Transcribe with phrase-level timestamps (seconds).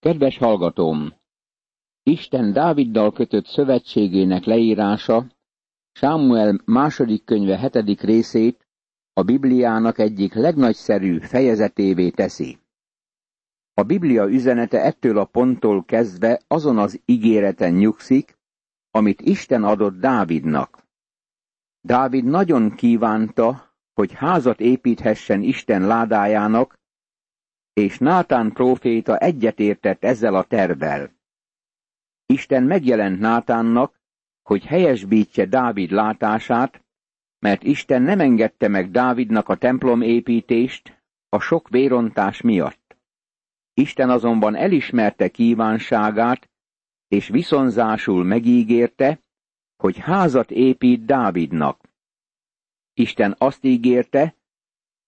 [0.00, 1.12] Kedves hallgatóm!
[2.02, 5.26] Isten Dáviddal kötött szövetségének leírása
[5.92, 8.66] Sámuel második könyve hetedik részét
[9.12, 12.58] a Bibliának egyik legnagyszerű fejezetévé teszi.
[13.74, 18.38] A Biblia üzenete ettől a ponttól kezdve azon az ígéreten nyugszik,
[18.90, 20.84] amit Isten adott Dávidnak.
[21.80, 26.78] Dávid nagyon kívánta, hogy házat építhessen Isten ládájának,
[27.72, 31.12] és Nátán próféta egyetértett ezzel a tervel.
[32.26, 34.00] Isten megjelent Nátánnak,
[34.42, 36.84] hogy helyesbítse Dávid látását,
[37.38, 42.96] mert Isten nem engedte meg Dávidnak a templom építést a sok vérontás miatt.
[43.74, 46.50] Isten azonban elismerte kívánságát,
[47.08, 49.20] és viszonzásul megígérte,
[49.76, 51.88] hogy házat épít Dávidnak.
[52.94, 54.34] Isten azt ígérte,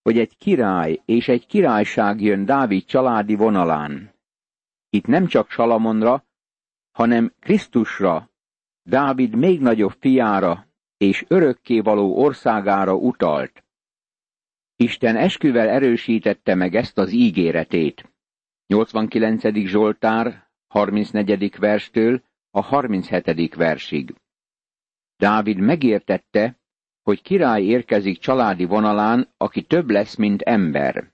[0.03, 4.15] hogy egy király és egy királyság jön Dávid családi vonalán.
[4.91, 6.25] Itt nem csak Salamonra,
[6.91, 8.31] hanem Krisztusra,
[8.83, 13.65] Dávid még nagyobb fiára és örökkévaló országára utalt.
[14.77, 18.13] Isten esküvel erősítette meg ezt az ígéretét.
[18.67, 19.55] 89.
[19.67, 21.57] Zsoltár, 34.
[21.59, 23.55] verstől a 37.
[23.55, 24.15] versig.
[25.17, 26.61] Dávid megértette,
[27.03, 31.13] hogy király érkezik családi vonalán, aki több lesz, mint ember.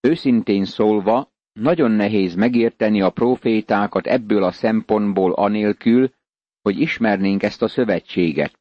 [0.00, 6.12] Őszintén szólva, nagyon nehéz megérteni a profétákat ebből a szempontból anélkül,
[6.62, 8.60] hogy ismernénk ezt a szövetséget.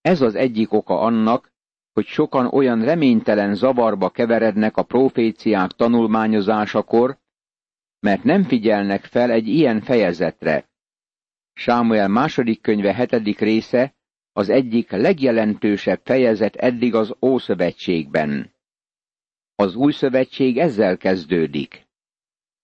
[0.00, 1.52] Ez az egyik oka annak,
[1.92, 7.18] hogy sokan olyan reménytelen zavarba keverednek a proféciák tanulmányozásakor,
[8.00, 10.70] mert nem figyelnek fel egy ilyen fejezetre.
[11.52, 13.94] Sámuel második könyve hetedik része
[14.32, 18.54] az egyik legjelentősebb fejezet eddig az Ószövetségben.
[19.54, 21.86] Az új szövetség ezzel kezdődik.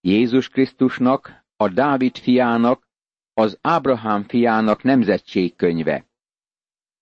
[0.01, 2.89] Jézus Krisztusnak, a Dávid fiának,
[3.35, 6.07] az Ábrahám fiának nemzetségkönyve.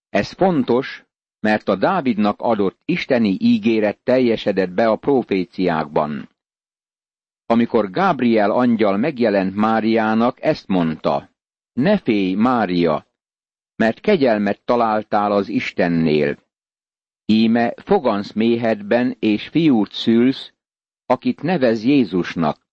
[0.09, 1.05] Ez fontos,
[1.41, 6.29] mert a Dávidnak adott isteni ígéret teljesedett be a proféciákban.
[7.47, 11.31] Amikor Gábriel angyal megjelent Máriának, ezt mondta,
[11.73, 13.06] ne félj, Mária,
[13.77, 16.39] mert kegyelmet találtál az Istennél.
[17.25, 20.53] Íme fogansz méhedben, és fiút szülsz,
[21.07, 22.67] akit nevez Jézusnak.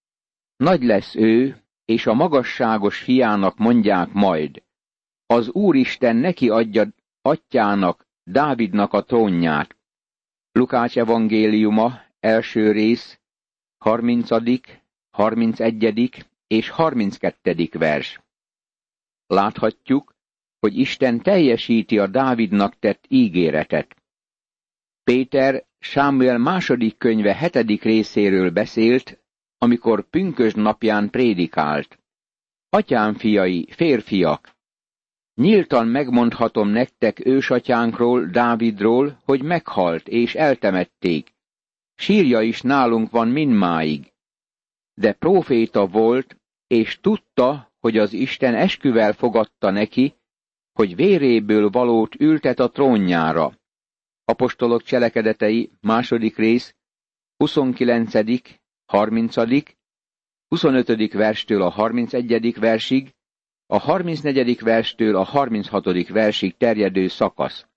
[0.56, 4.64] Nagy lesz ő, és a magasságos fiának mondják majd.
[5.26, 6.88] Az Úristen neki adja
[7.22, 9.78] atyának, Dávidnak a trónját.
[10.52, 13.20] Lukács evangéliuma, első rész,
[13.78, 14.30] 30.,
[15.12, 16.26] 31.
[16.48, 17.70] és 32.
[17.72, 18.20] vers.
[19.28, 20.13] Láthatjuk,
[20.64, 23.96] hogy Isten teljesíti a Dávidnak tett ígéretet.
[25.04, 29.20] Péter Sámuel második könyve hetedik részéről beszélt,
[29.58, 32.00] amikor pünkös napján prédikált.
[32.70, 34.56] Atyám fiai, férfiak,
[35.36, 41.34] nyíltan megmondhatom nektek ősatyánkról, Dávidról, hogy meghalt és eltemették.
[41.96, 44.14] Sírja is nálunk van mindmáig.
[44.94, 46.38] De próféta volt,
[46.68, 50.16] és tudta, hogy az Isten esküvel fogadta neki,
[50.74, 53.58] hogy véréből valót ültet a trónjára.
[54.26, 56.76] Apostolok cselekedetei, második rész,
[57.38, 58.14] 29.,
[58.86, 59.36] 30.,
[60.48, 61.14] 25.
[61.14, 62.60] verstől a 31.
[62.60, 63.14] versig,
[63.66, 64.60] a 34.
[64.60, 66.08] verstől a 36.
[66.08, 67.68] versig terjedő szakasz.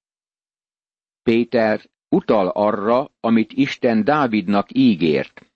[1.22, 5.50] Péter utal arra, amit Isten Dávidnak ígért.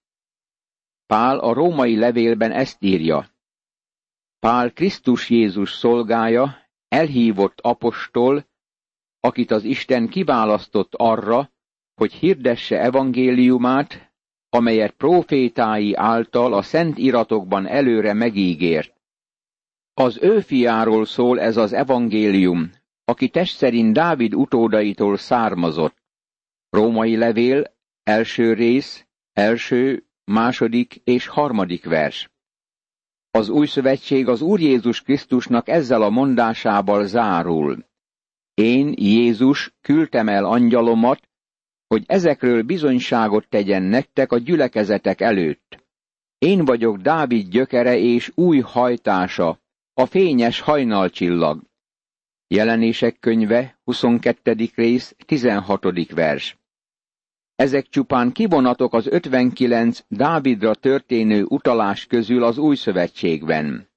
[1.06, 3.30] Pál a római levélben ezt írja.
[4.38, 6.59] Pál Krisztus Jézus szolgája,
[6.90, 8.46] elhívott apostol,
[9.20, 11.50] akit az Isten kiválasztott arra,
[11.94, 14.12] hogy hirdesse evangéliumát,
[14.48, 18.94] amelyet profétái által a szent iratokban előre megígért.
[19.94, 22.70] Az ő fiáról szól ez az evangélium,
[23.04, 25.96] aki test szerint Dávid utódaitól származott.
[26.70, 32.30] Római levél, első rész, első, második és harmadik vers.
[33.30, 37.84] Az új szövetség az Úr Jézus Krisztusnak ezzel a mondásával zárul.
[38.54, 41.28] Én, Jézus, küldtem el angyalomat,
[41.86, 45.84] hogy ezekről bizonyságot tegyen nektek a gyülekezetek előtt.
[46.38, 49.58] Én vagyok Dávid gyökere és új hajtása,
[49.94, 51.62] a fényes hajnalcsillag.
[52.48, 54.56] Jelenések könyve, 22.
[54.74, 56.10] rész, 16.
[56.10, 56.59] vers.
[57.60, 63.88] Ezek csupán kivonatok az 59 Dávidra történő utalás közül az új szövetségben.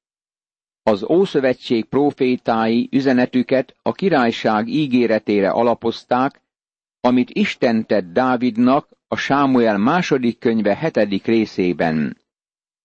[0.81, 6.41] Az Ószövetség profétái üzenetüket a királyság ígéretére alapozták,
[6.99, 12.17] amit Isten tett Dávidnak a Sámuel második könyve hetedik részében.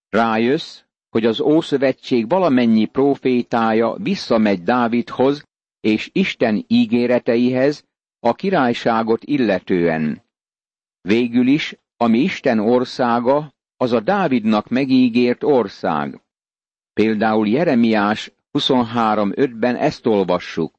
[0.09, 5.43] Rájössz, hogy az Ószövetség valamennyi profétája visszamegy Dávidhoz
[5.81, 7.85] és Isten ígéreteihez
[8.21, 10.27] a királyságot illetően.
[11.09, 16.21] Végül is, ami Isten országa, az a Dávidnak megígért ország.
[16.93, 20.75] Például Jeremiás 23.5-ben ezt olvassuk.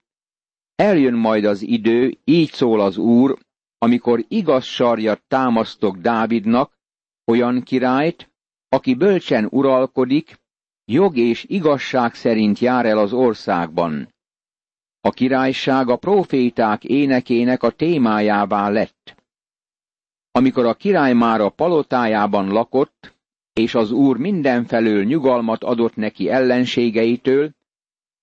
[0.76, 3.38] Eljön majd az idő, így szól az Úr,
[3.78, 6.78] amikor igaz sarjat támasztok Dávidnak,
[7.26, 8.32] olyan királyt,
[8.68, 10.40] aki bölcsen uralkodik,
[10.86, 14.14] jog és igazság szerint jár el az országban.
[15.02, 19.19] A királyság a proféták énekének a témájává lett.
[20.32, 23.14] Amikor a király már a palotájában lakott,
[23.54, 27.52] és az úr mindenfelől nyugalmat adott neki ellenségeitől,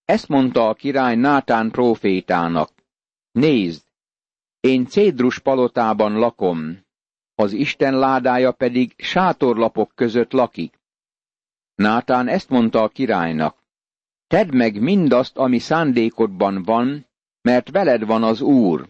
[0.05, 2.71] ezt mondta a király Nátán profétának.
[3.33, 3.83] Nézd,
[4.61, 6.85] én Cédrus palotában lakom,
[7.35, 10.81] az Isten ládája pedig sátorlapok között lakik.
[11.75, 13.65] Nátán ezt mondta a királynak.
[14.27, 17.07] Tedd meg mindazt, ami szándékodban van,
[17.41, 18.89] mert veled van az Úr.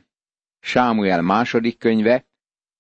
[0.60, 2.24] Sámuel második könyve,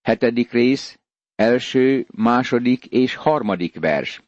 [0.06, 0.98] hetedik rész,
[1.34, 4.22] első, második és harmadik vers.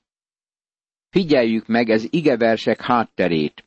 [1.09, 3.65] Figyeljük meg ez igeversek hátterét.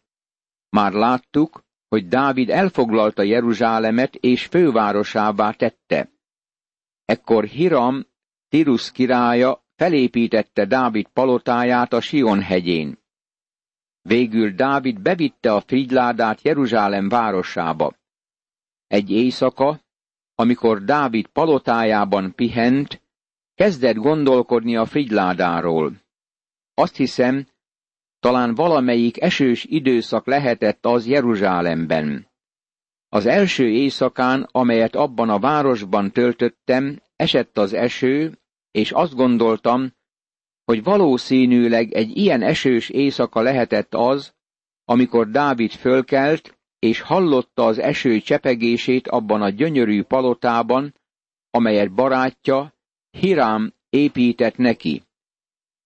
[0.69, 6.10] Már láttuk, hogy Dávid elfoglalta Jeruzsálemet és fővárosává tette.
[7.06, 8.06] Ekkor Hiram,
[8.48, 12.98] Tirus királya felépítette Dávid palotáját a Sion hegyén.
[14.02, 17.94] Végül Dávid bevitte a frigyládát Jeruzsálem városába.
[18.88, 19.80] Egy éjszaka,
[20.42, 23.02] amikor Dávid palotájában pihent,
[23.56, 25.94] kezdett gondolkodni a frigyládáról.
[26.74, 27.48] Azt hiszem,
[28.20, 32.28] talán valamelyik esős időszak lehetett az Jeruzsálemben.
[33.10, 38.40] Az első éjszakán, amelyet abban a városban töltöttem, esett az eső,
[38.72, 39.94] és azt gondoltam,
[40.66, 44.34] hogy valószínűleg egy ilyen esős éjszaka lehetett az,
[44.86, 50.95] amikor Dávid fölkelt, és hallotta az eső csepegését abban a gyönyörű palotában,
[51.50, 52.74] amelyet barátja,
[53.10, 55.04] Hirám épített neki.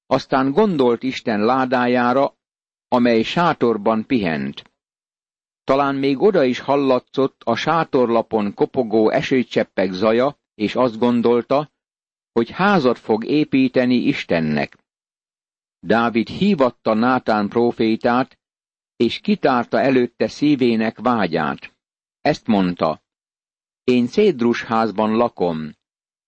[0.06, 2.36] Aztán gondolt Isten ládájára,
[2.88, 4.72] amely sátorban pihent.
[5.64, 11.72] Talán még oda is hallatszott a sátorlapon kopogó esőcseppek zaja, és azt gondolta,
[12.32, 14.78] hogy házat fog építeni Istennek.
[15.80, 18.40] Dávid hívatta Nátán profétát,
[18.96, 21.76] és kitárta előtte szívének vágyát.
[22.22, 23.04] Ezt mondta,
[23.84, 25.76] én Cédrus házban lakom,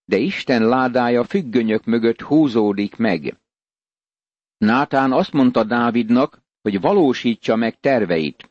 [0.06, 3.38] de Isten ládája függönyök mögött húzódik meg.
[4.58, 8.50] Nátán azt mondta Dávidnak, hogy valósítsa meg terveit.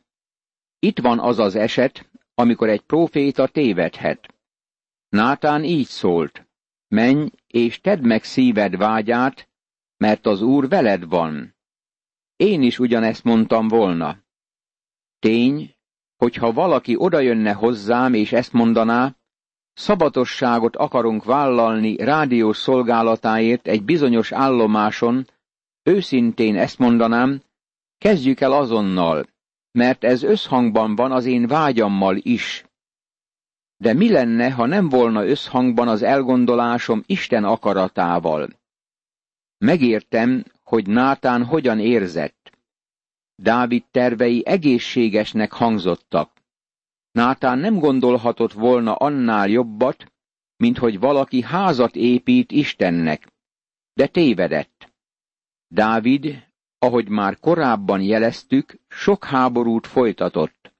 [0.79, 4.35] Itt van az az eset, amikor egy próféta tévedhet.
[5.09, 6.47] Nátán így szólt,
[6.87, 9.49] menj és tedd meg szíved vágyát,
[9.97, 11.55] mert az Úr veled van.
[12.37, 14.17] Én is ugyanezt mondtam volna.
[15.19, 15.75] Tény,
[16.17, 19.15] hogyha valaki odajönne hozzám és ezt mondaná,
[19.73, 25.27] szabatosságot akarunk vállalni rádiós szolgálatáért egy bizonyos állomáson,
[25.83, 27.41] őszintén ezt mondanám,
[27.97, 29.25] kezdjük el azonnal,
[29.71, 32.65] mert ez összhangban van az én vágyammal is.
[33.77, 38.49] De mi lenne, ha nem volna összhangban az elgondolásom Isten akaratával?
[39.57, 42.51] Megértem, hogy Nátán hogyan érzett.
[43.35, 46.31] Dávid tervei egészségesnek hangzottak.
[47.11, 50.11] Nátán nem gondolhatott volna annál jobbat,
[50.55, 53.27] mint hogy valaki házat épít Istennek,
[53.93, 54.93] de tévedett.
[55.67, 56.47] Dávid,
[56.77, 60.73] ahogy már korábban jeleztük, sok háborút folytatott.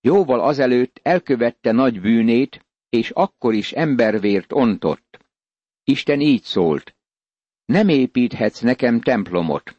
[0.00, 5.18] Jóval azelőtt elkövette nagy bűnét, és akkor is embervért ontott.
[5.84, 6.95] Isten így szólt,
[7.66, 9.76] nem építhetsz nekem templomot.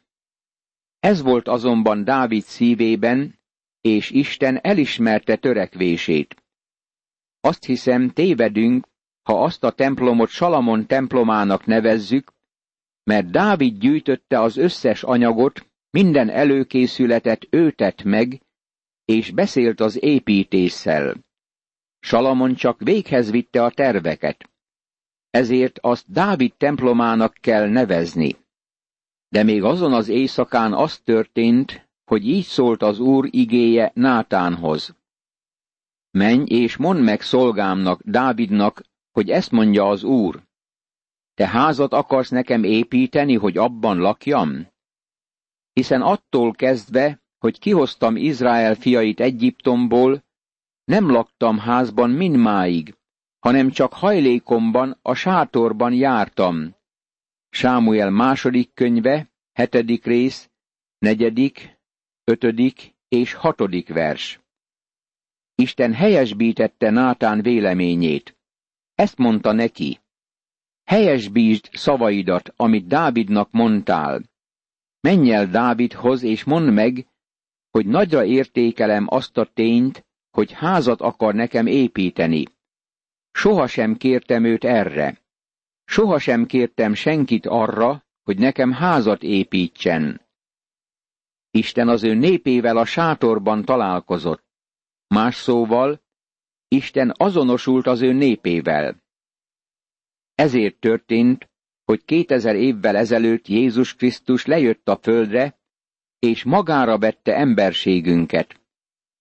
[0.99, 3.39] Ez volt azonban Dávid szívében,
[3.81, 6.43] és Isten elismerte törekvését.
[7.39, 8.87] Azt hiszem, tévedünk,
[9.23, 12.33] ha azt a templomot Salamon templomának nevezzük,
[13.03, 18.41] mert Dávid gyűjtötte az összes anyagot, minden előkészületet ő tett meg,
[19.05, 21.15] és beszélt az építéssel.
[21.99, 24.49] Salamon csak véghez vitte a terveket.
[25.37, 28.35] Ezért azt Dávid templomának kell nevezni.
[29.29, 34.95] De még azon az éjszakán az történt, hogy így szólt az Úr igéje Nátánhoz.
[36.11, 40.43] Menj és mondd meg szolgámnak, Dávidnak, hogy ezt mondja az Úr.
[41.33, 44.67] Te házat akarsz nekem építeni, hogy abban lakjam?
[45.73, 50.23] Hiszen attól kezdve, hogy kihoztam Izrael fiait Egyiptomból,
[50.83, 52.96] nem laktam házban mindmáig,
[53.47, 56.75] hanem csak hajlékomban, a sátorban jártam.
[57.49, 60.49] Sámuel második könyve, hetedik rész,
[60.97, 61.79] negyedik,
[62.23, 64.39] ötödik és hatodik vers.
[65.55, 68.37] Isten helyesbítette Nátán véleményét.
[68.95, 69.99] Ezt mondta neki.
[70.83, 74.21] Helyesbítsd szavaidat, amit Dávidnak mondtál.
[74.99, 77.07] Menj el Dávidhoz, és mondd meg,
[77.69, 82.55] hogy nagyra értékelem azt a tényt, hogy házat akar nekem építeni.
[83.37, 85.21] Sohasem kértem őt erre.
[85.85, 90.21] Sohasem kértem senkit arra, hogy nekem házat építsen.
[91.51, 94.43] Isten az ő népével a sátorban találkozott.
[95.07, 96.01] Más szóval,
[96.67, 99.03] Isten azonosult az ő népével.
[100.35, 101.49] Ezért történt,
[101.83, 105.59] hogy kétezer évvel ezelőtt Jézus Krisztus lejött a földre,
[106.19, 108.61] és magára vette emberségünket.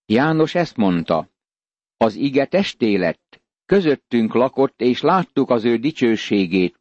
[0.07, 1.31] János ezt mondta,
[1.97, 3.26] az ige testé lett,
[3.67, 6.77] közöttünk lakott, és láttuk az ő dicsőségét,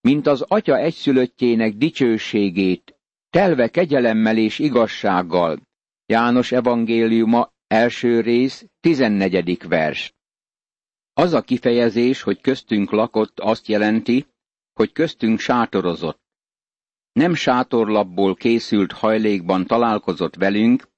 [0.00, 2.96] mint az atya egyszülöttjének dicsőségét,
[3.30, 5.60] telve kegyelemmel és igazsággal.
[6.06, 10.14] János evangéliuma első rész, tizennegyedik vers.
[11.12, 14.26] Az a kifejezés, hogy köztünk lakott, azt jelenti,
[14.72, 16.20] hogy köztünk sátorozott.
[17.12, 20.88] Nem sátorlapból készült hajlékban találkozott velünk,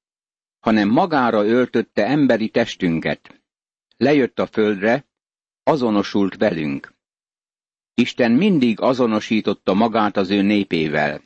[0.58, 3.39] hanem magára öltötte emberi testünket.
[4.00, 5.04] Lejött a földre,
[5.62, 6.92] azonosult velünk.
[7.94, 11.22] Isten mindig azonosította magát az ő népével.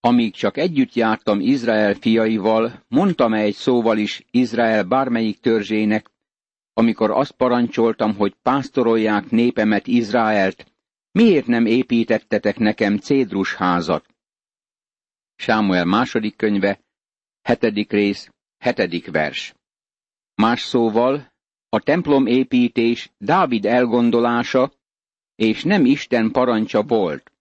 [0.00, 6.10] Amíg csak együtt jártam Izrael fiaival, mondtam egy szóval is Izrael bármelyik törzsének,
[6.72, 10.72] amikor azt parancsoltam, hogy pásztorolják népemet Izraelt,
[11.12, 14.06] miért nem építettetek nekem cédrus házat?
[15.36, 16.80] Sámuel második könyve,
[17.42, 19.54] hetedik rész, hetedik vers.
[20.34, 21.29] Más szóval,
[21.72, 24.72] a templom építés Dávid elgondolása,
[25.34, 27.32] és nem Isten parancsa volt.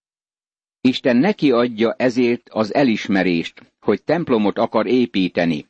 [0.82, 5.68] Isten neki adja ezért az elismerést, hogy templomot akar építeni.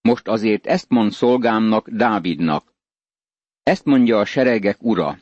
[0.00, 2.74] Most azért ezt mond szolgámnak, Dávidnak.
[3.62, 5.18] Ezt mondja a seregek ura.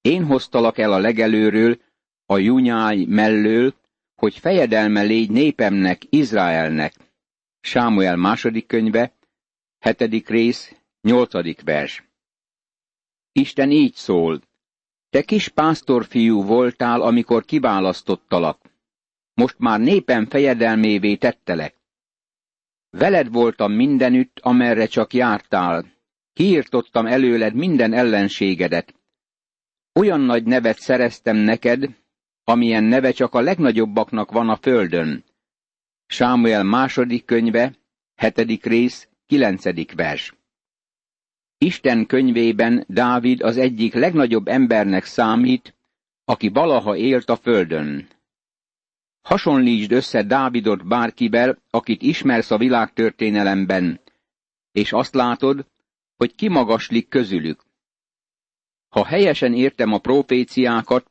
[0.00, 1.78] Én hoztalak el a legelőről,
[2.26, 3.74] a junyáj mellől,
[4.14, 6.94] hogy fejedelme légy népemnek, Izraelnek.
[7.60, 9.12] Sámuel második könyve,
[9.78, 12.04] hetedik rész, nyolcadik vers.
[13.32, 14.40] Isten így szól.
[15.10, 18.70] Te kis pásztorfiú voltál, amikor kiválasztottalak.
[19.34, 21.76] Most már népem fejedelmévé tettelek.
[22.90, 25.92] Veled voltam mindenütt, amerre csak jártál.
[26.32, 28.94] Kiirtottam előled minden ellenségedet.
[29.92, 31.88] Olyan nagy nevet szereztem neked,
[32.44, 35.24] amilyen neve csak a legnagyobbaknak van a földön.
[36.06, 37.74] Sámuel második könyve,
[38.14, 40.34] hetedik rész, kilencedik vers.
[41.62, 45.74] Isten könyvében Dávid az egyik legnagyobb embernek számít,
[46.24, 48.08] aki valaha élt a földön.
[49.22, 54.00] Hasonlítsd össze Dávidot bárkivel, akit ismersz a világtörténelemben,
[54.72, 55.66] és azt látod,
[56.16, 57.64] hogy kimagaslik közülük.
[58.88, 61.10] Ha helyesen értem a proféciákat,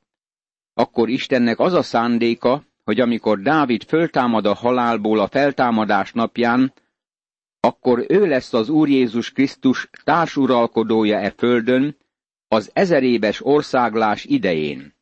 [0.73, 6.73] akkor Istennek az a szándéka, hogy amikor Dávid föltámad a halálból a feltámadás napján,
[7.59, 11.97] akkor ő lesz az Úr Jézus Krisztus társuralkodója e földön,
[12.47, 14.93] az ezeréves országlás idején.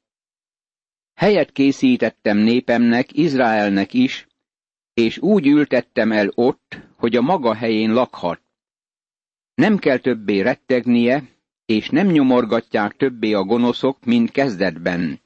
[1.13, 4.27] Helyet készítettem népemnek, Izraelnek is,
[4.93, 8.41] és úgy ültettem el ott, hogy a maga helyén lakhat.
[9.53, 11.23] Nem kell többé rettegnie,
[11.65, 15.21] és nem nyomorgatják többé a gonoszok, mint kezdetben.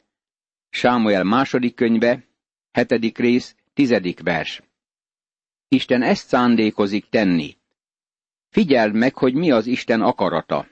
[0.69, 2.23] Sámuel második könyve,
[2.71, 4.61] hetedik rész, tizedik vers.
[5.73, 7.57] Isten ezt szándékozik tenni.
[8.49, 10.67] Figyeld meg, hogy mi az Isten akarata.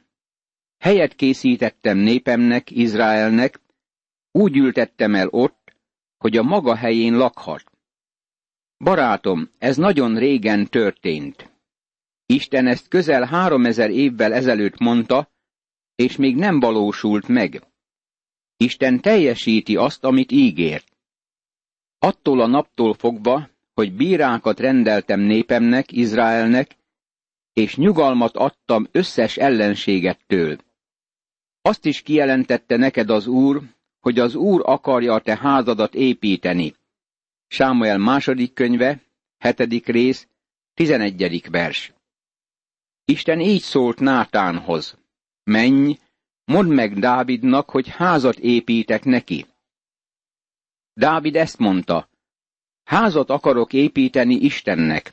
[0.77, 3.59] Helyet készítettem népemnek, Izraelnek,
[4.31, 5.75] úgy ültettem el ott,
[6.17, 7.71] hogy a maga helyén lakhat.
[8.77, 11.51] Barátom, ez nagyon régen történt.
[12.25, 15.31] Isten ezt közel háromezer évvel ezelőtt mondta,
[15.95, 17.63] és még nem valósult meg.
[18.57, 20.97] Isten teljesíti azt, amit ígért.
[21.99, 26.75] Attól a naptól fogva, hogy bírákat rendeltem népemnek, Izraelnek,
[27.53, 30.57] és nyugalmat adtam összes ellenségettől.
[31.61, 33.61] Azt is kijelentette neked az Úr,
[33.99, 36.75] hogy az Úr akarja a te házadat építeni.
[37.47, 39.01] Sámuel második könyve,
[39.37, 40.27] hetedik rész,
[40.73, 41.93] tizenegyedik vers.
[43.05, 44.97] Isten így szólt Nátánhoz.
[45.43, 45.97] Menj,
[46.45, 49.45] mondd meg Dávidnak, hogy házat építek neki.
[50.93, 52.08] Dávid ezt mondta,
[52.89, 55.11] házat akarok építeni Istennek.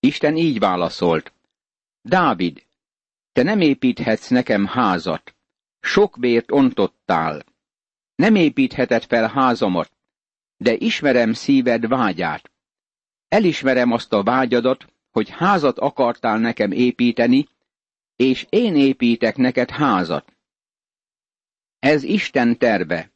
[0.00, 1.32] Isten így válaszolt,
[2.02, 2.66] Dávid,
[3.32, 5.34] te nem építhetsz nekem házat,
[5.80, 7.44] sok vért ontottál.
[8.14, 9.92] nem építheted fel házamat,
[10.56, 12.50] de ismerem szíved vágyát.
[13.28, 17.48] Elismerem azt a vágyadat, hogy házat akartál nekem építeni,
[18.16, 20.32] és én építek neked házat.
[21.78, 23.10] Ez Isten terve.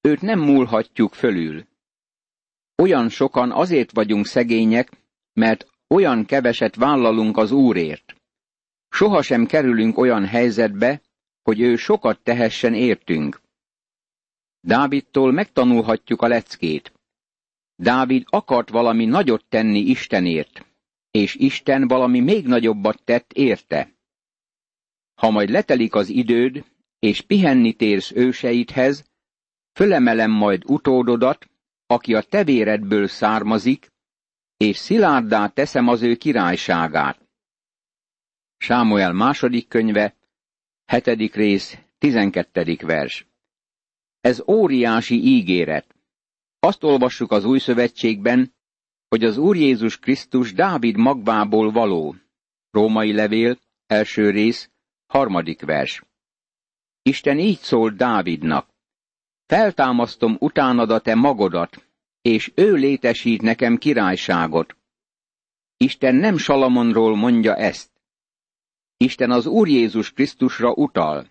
[0.00, 1.70] Őt nem múlhatjuk fölül.
[2.76, 4.90] Olyan sokan azért vagyunk szegények,
[5.32, 8.14] mert olyan keveset vállalunk az Úrért.
[8.88, 11.02] Sohasem kerülünk olyan helyzetbe,
[11.42, 13.40] hogy ő sokat tehessen értünk.
[14.60, 16.92] Dávidtól megtanulhatjuk a leckét.
[17.76, 20.66] Dávid akart valami nagyot tenni Istenért,
[21.10, 23.92] és Isten valami még nagyobbat tett érte.
[25.14, 26.64] Ha majd letelik az időd,
[26.98, 29.04] és pihenni térsz őseidhez,
[29.72, 31.48] fölemelem majd utódodat,
[31.92, 33.92] aki a tevéredből származik,
[34.56, 37.28] és szilárdá teszem az ő királyságát.
[38.56, 40.16] Sámuel második könyve,
[40.84, 43.26] hetedik rész, tizenkettedik vers.
[44.20, 45.96] Ez óriási ígéret.
[46.58, 48.54] Azt olvassuk az új szövetségben,
[49.08, 52.16] hogy az Úr Jézus Krisztus Dávid magvából való.
[52.70, 54.70] Római levél, első rész,
[55.06, 56.02] harmadik vers.
[57.02, 58.71] Isten így szólt Dávidnak.
[59.46, 61.86] Feltámasztom utánad a te magodat,
[62.22, 64.76] és ő létesít nekem királyságot.
[65.76, 67.90] Isten nem Salamonról mondja ezt.
[68.96, 71.30] Isten az Úr Jézus Krisztusra utal.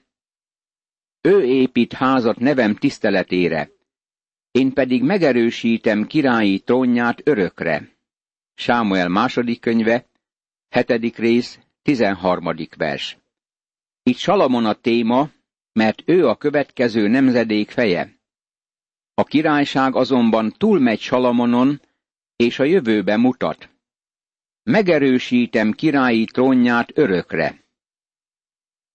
[1.21, 3.69] Ő épít házat nevem tiszteletére,
[4.51, 7.89] én pedig megerősítem királyi trónját örökre.
[8.53, 10.05] Sámuel második könyve,
[10.69, 13.17] hetedik rész, tizenharmadik vers.
[14.03, 15.29] Itt Salamon a téma,
[15.73, 18.19] mert ő a következő nemzedék feje.
[19.13, 21.81] A királyság azonban túlmegy Salamonon,
[22.35, 23.69] és a jövőbe mutat.
[24.63, 27.63] Megerősítem királyi trónját örökre.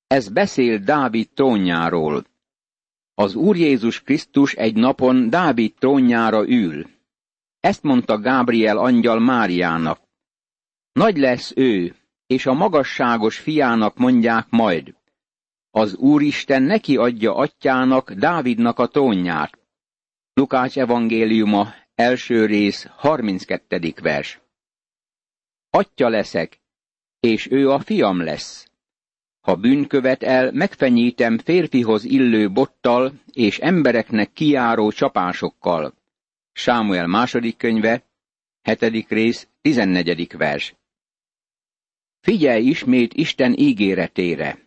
[0.06, 2.24] Ez beszél Dávid trónjáról.
[3.14, 6.86] Az Úr Jézus Krisztus egy napon Dávid trónjára ül.
[7.60, 10.00] Ezt mondta Gábriel angyal Máriának.
[10.92, 11.94] Nagy lesz ő,
[12.26, 14.95] és a magasságos fiának mondják majd.
[15.76, 19.58] Az Úristen neki adja atyának, Dávidnak a trónját.
[20.34, 23.94] Lukács evangéliuma, első rész, 32.
[24.02, 24.40] vers.
[25.70, 26.60] Atya leszek,
[27.20, 28.70] és ő a fiam lesz.
[29.40, 35.94] Ha bűnkövet el, megfenyítem férfihoz illő bottal és embereknek kiáró csapásokkal.
[36.52, 38.04] Sámuel második könyve,
[38.62, 40.74] hetedik rész, tizennegyedik vers.
[42.20, 44.64] Figyelj ismét Isten ígéretére.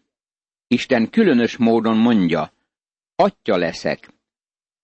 [0.72, 2.54] Isten különös módon mondja,
[3.16, 4.14] Atya leszek.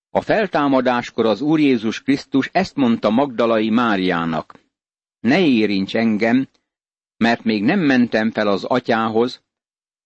[0.09, 4.59] A feltámadáskor az Úr Jézus Krisztus ezt mondta Magdalai Máriának.
[5.19, 6.47] Ne érints engem,
[7.17, 9.43] mert még nem mentem fel az atyához,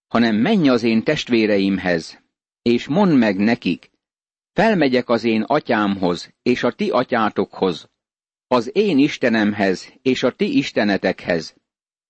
[0.07, 2.23] hanem menj az én testvéreimhez,
[2.61, 3.91] és mondd meg nekik,
[4.51, 7.89] felmegyek az én atyámhoz, és a ti atyátokhoz,
[8.47, 11.55] az én Istenemhez, és a ti istenetekhez.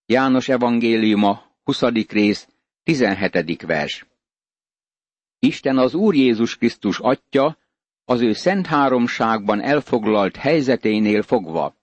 [0.06, 1.82] János evangéliuma, 20.
[2.08, 2.48] rész,
[2.90, 3.62] 17.
[3.62, 4.06] vers.
[5.40, 7.58] Isten az Úr Jézus Krisztus atya,
[8.06, 11.76] az ő szent háromságban elfoglalt helyzeténél fogva.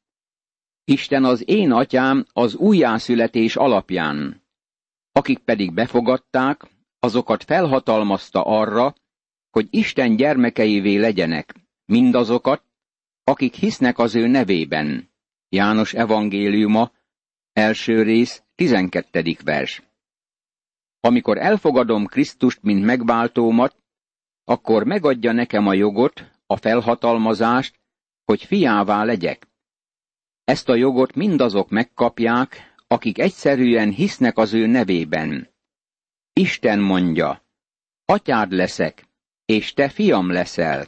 [0.85, 4.43] Isten az én atyám az újjászületés alapján.
[5.13, 6.63] Akik pedig befogadták,
[6.99, 8.95] azokat felhatalmazta arra,
[9.51, 12.63] hogy Isten gyermekeivé legyenek, mindazokat,
[13.25, 15.11] akik hisznek az ő nevében.
[15.49, 16.93] János evangéliuma,
[17.53, 19.83] első rész, tizenkettedik vers.
[21.07, 23.77] Amikor elfogadom Krisztust, mint megváltómat,
[24.45, 27.81] akkor megadja nekem a jogot, a felhatalmazást,
[28.25, 29.49] hogy fiává legyek.
[30.45, 35.49] Ezt a jogot mindazok megkapják, akik egyszerűen hisznek az ő nevében.
[36.33, 37.43] Isten mondja,
[38.05, 39.09] atyád leszek,
[39.45, 40.87] és te fiam leszel.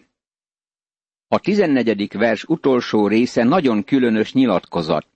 [1.29, 5.07] A tizennegyedik vers utolsó része nagyon különös nyilatkozat.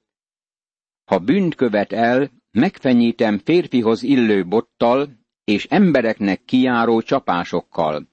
[1.04, 8.08] Ha bűnt követ el, megfenyítem férfihoz illő bottal, és embereknek kiáró csapásokkal.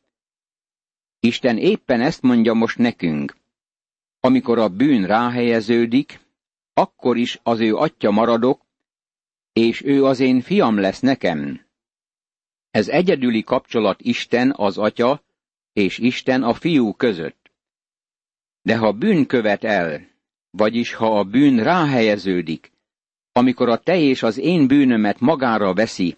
[1.20, 3.36] Isten éppen ezt mondja most nekünk.
[4.20, 6.20] Amikor a bűn ráhelyeződik,
[6.74, 8.62] akkor is az ő atya maradok,
[9.54, 11.66] és ő az én fiam lesz nekem.
[12.72, 15.24] Ez egyedüli kapcsolat Isten az atya,
[15.74, 17.52] és Isten a fiú között.
[18.62, 20.08] De ha bűn követ el,
[20.50, 22.72] vagyis ha a bűn ráhelyeződik,
[23.40, 26.18] amikor a te és az én bűnömet magára veszi,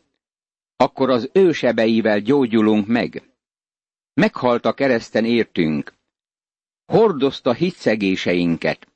[0.75, 3.23] akkor az ő sebeivel gyógyulunk meg.
[4.13, 5.93] Meghalt a kereszten értünk.
[6.85, 8.87] Hordozta hitszegéseinket.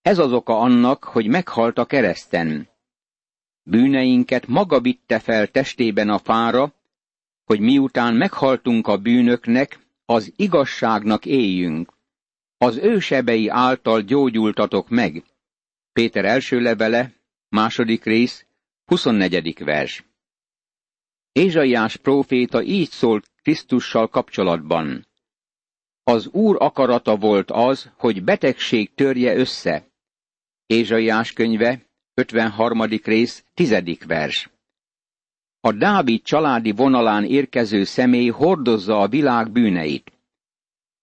[0.00, 2.68] Ez az oka annak, hogy meghalt a kereszten.
[3.62, 6.74] Bűneinket maga vitte fel testében a fára,
[7.44, 11.92] hogy miután meghaltunk a bűnöknek, az igazságnak éljünk.
[12.58, 15.22] Az ő sebei által gyógyultatok meg.
[15.92, 17.20] Péter első levele,
[17.52, 18.46] második rész,
[18.84, 19.64] 24.
[19.64, 20.04] vers.
[21.32, 25.06] Ézsaiás próféta így szólt Krisztussal kapcsolatban.
[26.02, 29.86] Az Úr akarata volt az, hogy betegség törje össze.
[30.66, 32.82] Ézsaiás könyve, 53.
[33.04, 33.74] rész, 10.
[34.06, 34.50] vers.
[35.60, 40.12] A Dávid családi vonalán érkező személy hordozza a világ bűneit.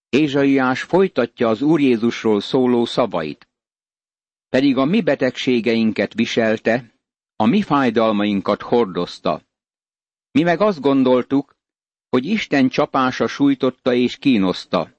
[0.09, 3.48] Ézsaiás folytatja az Úr Jézusról szóló szavait.
[4.49, 6.93] Pedig a mi betegségeinket viselte,
[7.35, 9.41] a mi fájdalmainkat hordozta.
[10.31, 11.55] Mi meg azt gondoltuk,
[12.09, 14.91] hogy Isten csapása sújtotta és kínoszta.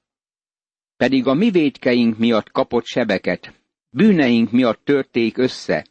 [0.95, 3.53] Pedig a mi védkeink miatt kapott sebeket,
[3.89, 5.87] bűneink miatt törték össze.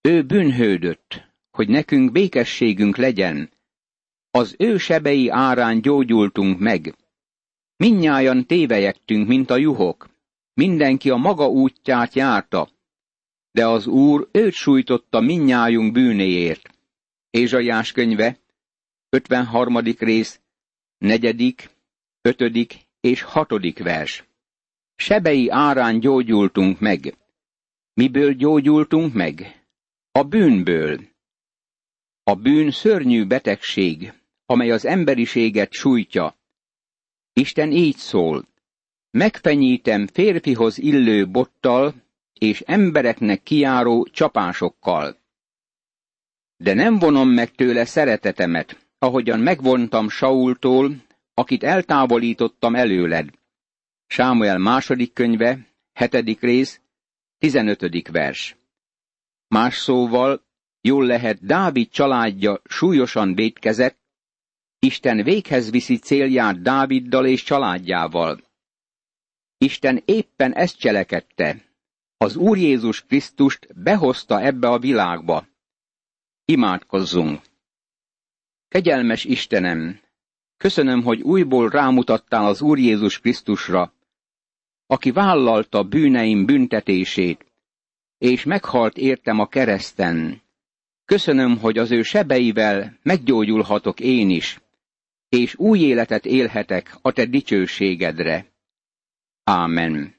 [0.00, 3.50] Ő bűnhődött, hogy nekünk békességünk legyen.
[4.30, 6.94] Az ő sebei árán gyógyultunk meg.
[7.76, 10.15] Minnyájan tévejektünk, mint a juhok.
[10.56, 12.70] Mindenki a maga útját járta.
[13.50, 16.70] De az Úr őt sújtotta minnyájunk bűnéért.
[17.30, 18.38] Ézsaiás könyve,
[19.08, 19.78] 53.
[19.78, 20.40] rész,
[20.98, 21.68] 4.,
[22.20, 22.88] 5.
[23.00, 23.78] és 6.
[23.78, 24.24] vers.
[24.94, 27.16] Sebei árán gyógyultunk meg.
[27.94, 29.66] Miből gyógyultunk meg?
[30.10, 31.00] A bűnből.
[32.22, 34.12] A bűn szörnyű betegség,
[34.46, 36.36] amely az emberiséget sújtja.
[37.32, 38.54] Isten így szól.
[39.16, 41.94] Megfenyítem férfihoz illő bottal,
[42.32, 45.16] és embereknek kiáró csapásokkal.
[46.56, 50.96] De nem vonom meg tőle szeretetemet, ahogyan megvontam Saultól,
[51.34, 53.28] akit eltávolítottam előled.
[54.06, 55.58] Sámuel második könyve,
[55.92, 56.80] hetedik rész,
[57.38, 58.56] tizenötödik vers.
[59.48, 60.42] Más szóval,
[60.80, 63.98] jól lehet Dávid családja súlyosan védkezett,
[64.78, 68.45] Isten véghez viszi célját Dáviddal és családjával.
[69.58, 71.64] Isten éppen ezt cselekedte.
[72.16, 75.46] Az Úr Jézus Krisztust behozta ebbe a világba.
[76.44, 77.40] Imádkozzunk!
[78.68, 80.00] Kegyelmes Istenem,
[80.56, 83.92] köszönöm, hogy újból rámutattál az Úr Jézus Krisztusra,
[84.86, 87.46] aki vállalta bűneim büntetését,
[88.18, 90.42] és meghalt értem a kereszten.
[91.04, 94.60] Köszönöm, hogy az ő sebeivel meggyógyulhatok én is,
[95.28, 98.54] és új életet élhetek a te dicsőségedre.
[99.48, 100.14] Amen.